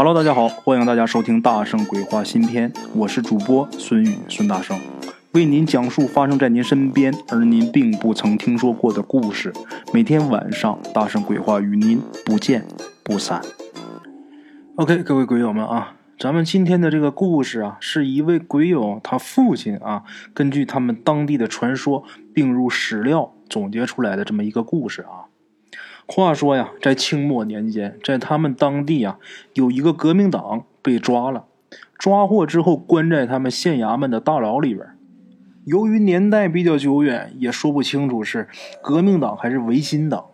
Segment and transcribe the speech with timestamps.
[0.00, 4.78] Hello，大家好，欢迎大家收听《大圣鬼话》新篇，我是主播孙宇孙大圣，
[5.32, 9.52] 为您讲述发生在您身边而您并不曾听说过的故事。
[9.92, 12.64] 每天晚上，大圣鬼话与您不见
[13.02, 13.42] 不散。
[14.76, 25.26] OK，各位鬼友们啊，咱们今天的这个故事啊，是一位鬼友他父亲啊，根据他们当地的传说并入史料总结出来的这么一个故事啊。
[26.10, 29.18] 话说呀，在清末年间，在他们当地啊，
[29.52, 31.44] 有一个革命党被抓了，
[31.98, 34.86] 抓获之后关在他们县衙门的大牢里边。
[35.66, 38.48] 由于年代比较久远，也说不清楚是
[38.82, 40.24] 革命党还是维新党，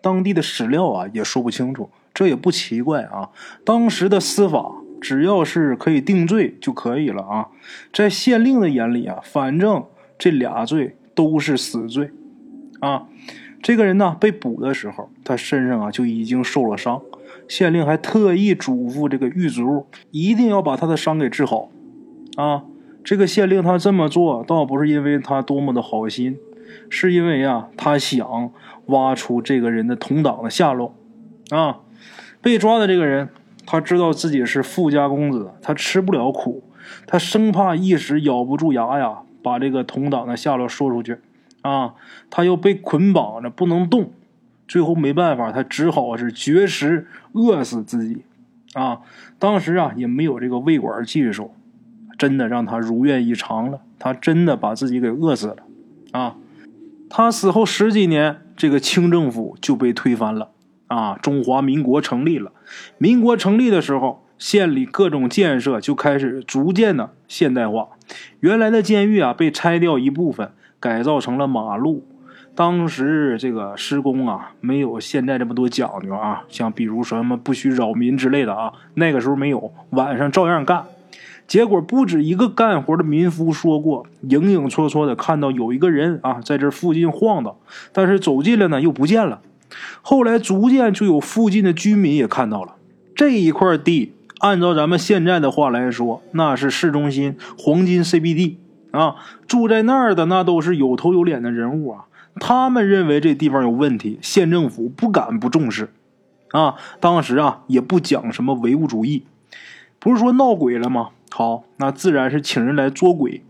[0.00, 1.90] 当地的史料啊也说不清楚。
[2.14, 3.28] 这也不奇怪啊，
[3.62, 7.48] 当时的司法只要是可以定罪就可以了啊。
[7.92, 9.84] 在县令的眼里啊，反正
[10.18, 12.10] 这俩罪都是死罪
[12.80, 13.06] 啊。
[13.62, 17.00] 这个人呢，被捕的时候，他身上啊就已经受了伤。
[17.46, 21.68] 县令还特意嘱咐这个狱卒，一定要把他的伤给治好。
[22.36, 22.64] 啊，
[23.02, 26.38] 这个县令他这么做，倒不是因为他多么的好心，
[26.88, 28.52] 是因为啊，他想
[28.86, 30.94] 挖出这个人的同党的下落。
[31.50, 31.80] 啊，
[32.40, 33.28] 被抓的这个人，
[33.66, 36.62] 他知道自己是富家公子，他吃不了苦，
[37.06, 41.18] 他生怕一时咬不住牙呀，把这个同党的下落说出去。
[41.62, 41.94] 啊，
[42.30, 44.12] 他又被捆绑着不能动，
[44.66, 48.22] 最后没办法，他只好是绝食饿死自己。
[48.74, 49.00] 啊，
[49.38, 51.52] 当时啊也没有这个胃管技术，
[52.16, 55.56] 真的让他如愿以偿了，他真的把自己给饿死了。
[56.12, 56.36] 啊，
[57.08, 60.50] 他死后十几年，这个清政府就被推翻了。
[60.86, 62.52] 啊，中华民国成立了。
[62.98, 67.90] 民国成立的时候，县里各种建设就开始逐渐的现代化，
[68.40, 70.52] 原来的监狱啊被拆掉一部分。
[70.80, 72.02] 改造成了马路，
[72.54, 80.84] 当时这个施工啊，没有现在这么多讲究啊，像比如什么不许扰民之类的啊，那个时候没有，晚上照样干。
[81.46, 87.56] 结果不止一个干活的民夫说过，影影绰绰的看到有一个人啊，在这附近晃荡，
[87.92, 89.40] 但是走近了呢又不见了。
[90.00, 92.76] 后来逐渐就有附近的居民也看到了
[93.14, 98.56] 这一块地，按照咱们现在的话来说，那是市中心黄金 CBD。
[98.90, 102.06] 啊，住在那儿的那都是有头有脸的人物啊！
[102.40, 105.92] 他们认为这地方有问题，县政府不敢不重视。
[106.52, 109.24] 啊，当时啊也不讲什么唯物主义，
[109.98, 111.10] 不是说闹鬼了吗？
[111.30, 113.44] 好，那自然是请人来捉鬼，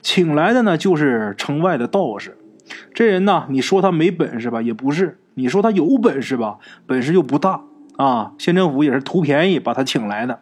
[0.00, 2.36] 请来的呢就是城外的道士。
[2.92, 7.62] 这人呢，你说他没本事吧，也不是；你说他有本事吧，本事又不大。
[7.96, 10.40] 啊，县政府也是图便宜把他请来的，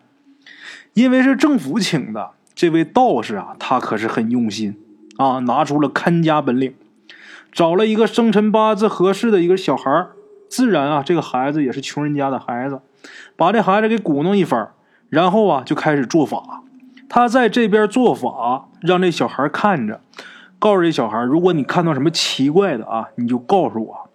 [0.95, 2.31] 因为是政府请的。
[2.61, 4.77] 这位道士啊，他可是很用心
[5.17, 6.75] 啊，拿出了看家本领，
[7.51, 10.09] 找了一个生辰八字合适的一个小孩
[10.47, 12.83] 自然啊，这个孩子也是穷人家的孩子，
[13.35, 14.69] 把这孩子给鼓弄一番，
[15.09, 16.63] 然后啊，就开始做法。
[17.09, 20.03] 他在这边做法，让这小孩看着，
[20.59, 24.11] 告诉这小孩，如果你看到什么奇怪的啊，你就告诉我。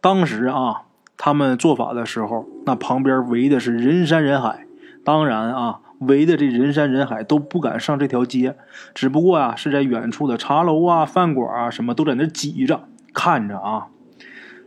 [0.00, 0.82] 当时啊，
[1.16, 4.66] 他们做法的时候，那旁边围的是人山人海，
[5.04, 5.78] 当然啊。
[6.00, 8.56] 围的这人山人海都不敢上这条街，
[8.94, 12.84] 只不过啊是在远处的茶楼啊、饭馆啊什么都在那挤着
[13.14, 13.88] 看着啊。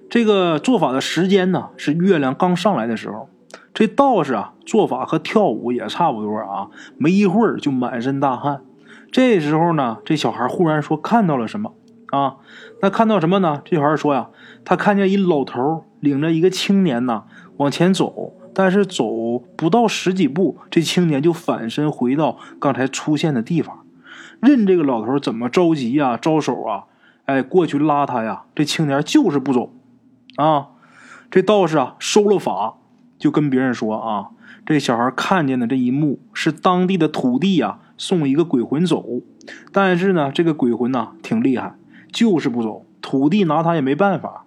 [0.10, 3.30] 这个做法的时间呢是月亮刚上来的时候，
[3.74, 8.62] 这道士啊做法和跳舞也差不多啊，没一会儿就满身大汗。
[9.12, 11.74] 这时候呢，这小孩忽然说看到了什么
[12.12, 12.36] 啊？
[12.82, 13.62] 那看到什么呢？
[13.66, 14.30] 这小孩说呀，
[14.64, 17.24] 他看见一老头领着一个青年呢
[17.58, 18.34] 往前走。
[18.54, 23.86] 但是走不到十几步，这青年就反身回到刚才出现的地方，
[24.40, 26.86] 任这个老头怎么着急呀、招手啊，
[27.26, 29.74] 哎，过去拉他呀，这青年就是不走。
[30.36, 30.70] 啊，
[31.30, 32.76] 这道士啊收了法，
[33.20, 34.30] 就跟别人说啊，
[34.66, 39.22] 这小孩看见的这一幕是当地的土地呀送一个鬼魂走，
[39.72, 41.76] 但是呢，这个鬼魂呐挺厉害，
[42.12, 44.46] 就是不走，土地拿他也没办法。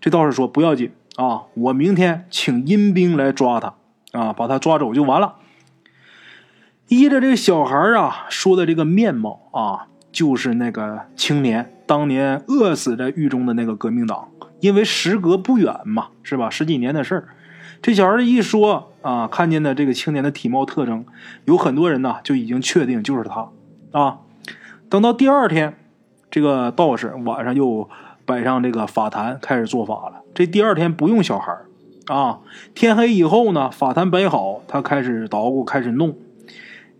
[0.00, 0.90] 这道士说不要紧。
[1.16, 1.42] 啊！
[1.54, 3.74] 我明天请阴兵来抓他，
[4.10, 5.36] 啊，把他抓走就完了。
[6.88, 14.28] 依着这个小孩啊说的这个面貌啊，就是那个青年当年饿死在狱中的那个革命党。
[14.58, 16.50] 因为时隔不远嘛，是吧？
[16.50, 17.28] 十几年的事儿。
[17.80, 21.06] 这小孩一说啊，看见的这个青年的体貌特征，
[21.44, 23.50] 有很多人呢就已经确定就是他
[23.92, 24.18] 啊。
[24.88, 25.76] 等到第二天，
[26.28, 27.88] 这个道士晚上又。
[28.24, 30.22] 摆上这个法坛，开始做法了。
[30.34, 31.56] 这第二天不用小孩
[32.06, 32.40] 啊。
[32.74, 36.16] 天黑以后呢，法坛摆好，他开始捣鼓，开始弄。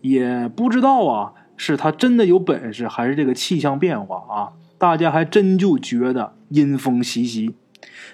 [0.01, 4.53] 也不知道啊，是他真的有本事，还是这个气象变化啊？
[4.77, 7.55] 大家还真就觉得阴风习习。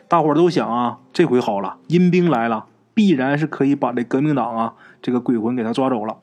[0.07, 6.19] 大伙儿都想啊，这回好了，阴兵来了必然是可以把这革命党啊这个鬼魂给他抓走了。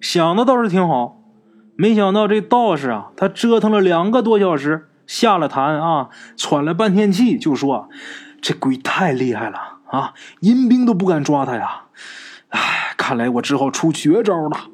[0.00, 1.20] 想的倒是挺好，
[1.76, 7.88] 没想到这道士啊，他折腾了两个多小时，下了坛啊，喘了半天气，就说
[8.40, 11.84] 这鬼太厉害了啊，阴兵都不敢抓他呀。
[12.48, 14.68] 唉，看来我只好出绝招了。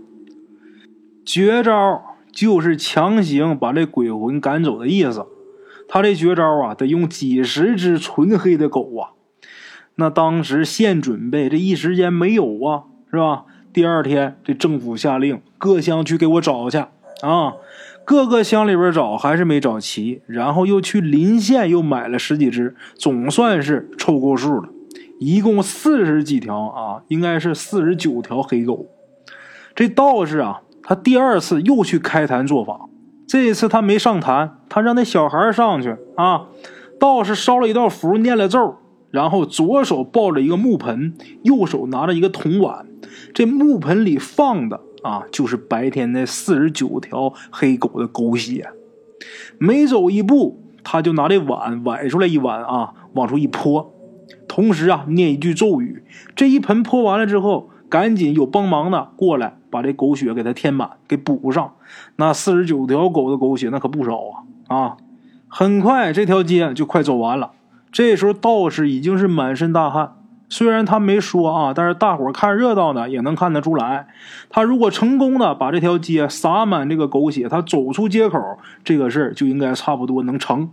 [1.25, 5.27] 绝招就是强行把这鬼魂赶走的意思。
[5.89, 9.11] 他这绝招啊，得用几十只纯黑的狗啊。
[9.97, 13.45] 那当时现准备，这一时间没有啊，是吧？
[13.73, 16.85] 第二天，这政府下令各乡去给我找去
[17.23, 17.55] 啊。
[18.05, 24.69] 各个乡里边找还是没找齐，然后又去临县又买了十几只，总算是凑够数了。
[25.21, 28.87] 一共四十几条啊，应该是四十九条黑狗。
[29.75, 32.89] 这道士啊，他第二次又去开坛做法。
[33.29, 36.47] 这一次他没上坛，他让那小孩上去啊。
[36.99, 38.77] 道士烧了一道符，念了咒，
[39.11, 42.87] 然后左手抱着一个木盆，右手拿着一个铜碗。
[43.33, 48.71] 这木盆里放的啊，就是白天那四十九条黑狗的狗血。
[49.59, 53.95] 每走一步，他就拿这碗崴出来一碗啊，往出一泼，
[54.49, 56.05] 同时啊念一句咒语。
[56.35, 59.57] 这一盆泼完了之后，赶紧有帮忙的过来。
[59.73, 61.75] 把这狗血给它填满，给补上。
[62.17, 64.19] 那四十九条狗的狗血那可不少
[64.67, 64.77] 啊！
[64.77, 64.97] 啊，
[65.47, 67.53] 很快这条街就快走完了。
[67.93, 70.17] 这时候道士已经是满身大汗，
[70.51, 74.09] 虽然他没说啊，但是大伙看热闹的也能看得出来。
[74.51, 80.71] 他如果成功的把这条街洒满这个狗血，他走出街口，这个事儿就应该差不多能成。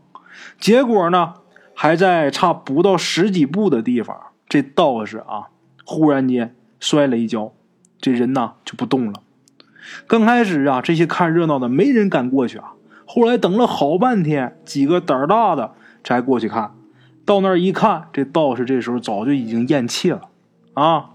[0.59, 1.35] 结果呢，
[1.73, 4.17] 还在差不到十几步的地方，
[4.49, 5.49] 这道士啊，
[5.85, 7.53] 忽然间摔了一跤。
[8.01, 9.21] 这人呐就不动了。
[10.07, 12.73] 刚开始啊，这些看热闹的没人敢过去啊。
[13.05, 16.73] 后来等了好半天，几个胆儿大的才过去看。
[17.27, 20.21] 到那儿一看，这道士这时候早就已经咽气了
[20.73, 21.11] 啊。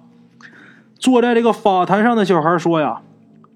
[0.97, 3.03] 坐在这个法坛上的小孩说呀：“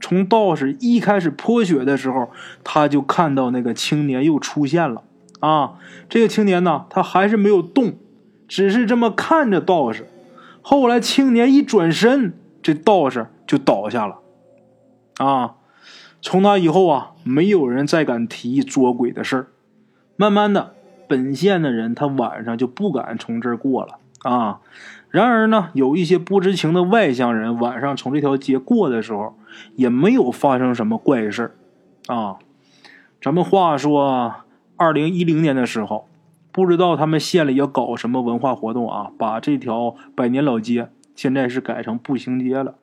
[0.00, 2.30] 从道士一开始泼血的时候，
[2.64, 5.04] 他就看到那个青年又出现了
[5.38, 5.74] 啊。
[6.08, 7.92] 这个青年呢，他还是没有动，
[8.48, 10.08] 只是这么看着道士。
[10.62, 12.32] 后来青年一转身。”
[12.62, 14.18] 这道士就倒下了，
[15.18, 15.54] 啊！
[16.20, 19.46] 从那以后啊，没有人再敢提捉鬼的事儿。
[20.16, 20.74] 慢慢的，
[21.08, 24.60] 本县的人他晚上就不敢从这儿过了啊。
[25.10, 29.34] 然而呢，有一些不知情的外乡人晚上从这条街过的时候，
[29.74, 31.56] 也没有发生什么怪事
[32.06, 32.36] 啊。
[33.22, 34.34] 咱们话说，
[34.76, 36.06] 二零一零年的时候，
[36.52, 40.90] 不知道他们县里要搞什么文化活动啊，把这条百年老街。
[41.14, 42.74] 现在是改成步行街了，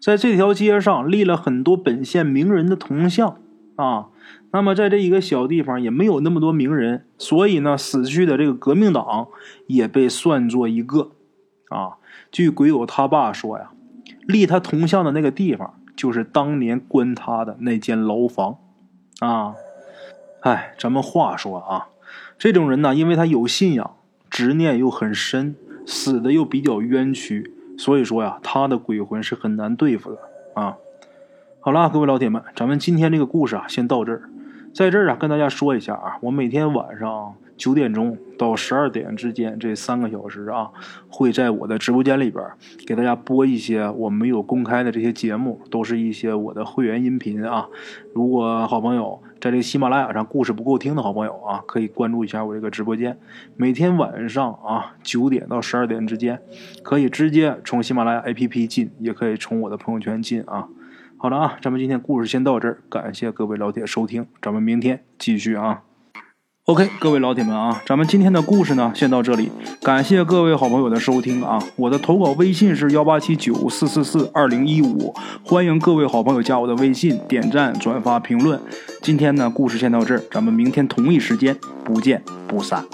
[0.00, 3.36] 在这条街上立了很多本县名人的铜像
[3.76, 4.08] 啊。
[4.52, 9.28] 那么在这一个小地方也没有那么多名人，所以呢，死去的这个革命党
[9.66, 11.12] 也被算作一个
[11.68, 11.98] 啊。
[12.32, 13.70] 据鬼友他爸说呀，
[14.26, 18.58] 立他铜像的那个地方就是当年关他的那间牢房
[19.20, 19.54] 啊。
[20.40, 21.88] 哎，咱们话说啊，
[22.38, 23.96] 这种人呢，因为他有信仰，
[24.30, 27.52] 执念又很深，死的又比较冤屈。
[27.76, 30.18] 所以说呀，他的鬼魂是很难对付的
[30.54, 30.76] 啊。
[31.66, 34.30] 好了，各位老铁们，咱们今天这个故事啊，先到这儿。
[34.72, 40.70] 在这儿啊，跟大家说一下啊，我每天晚上九点钟到十二点之间这三个小时啊，
[41.08, 42.44] 会在我的直播间里边
[42.86, 47.66] 给大家播一些我没有公开的这些节目，都是一些我的会员音频啊。
[48.14, 53.18] 如果好朋友在这个喜马拉雅上故事不够听的好朋友啊，可以关注一下我这个直播间。
[53.56, 56.40] 每天晚上啊九点到十二点之间，
[56.84, 60.68] 可以直接从喜马拉雅 APP 进，也可以从我的朋友圈进啊。
[61.18, 65.80] 好了啊，咱们今天故事先到这儿，感谢各位老铁收听，咱们明天继续啊。
[66.64, 69.50] OK，各位老铁们啊，咱们今天的故事呢，先到这里。
[69.82, 71.58] 感谢各位好朋友的收听啊！
[71.76, 78.60] 我的投稿微信是幺八七九四四四二零一五，欢迎各位好朋友加我的微信，点赞、转发、评论。
[79.00, 82.84] 今天呢，故事先到这儿，咱们明天同一时间不见不散。